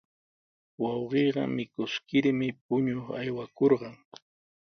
[0.81, 3.95] Wawqiiqa mikuskirmi puñuq aywakurqan.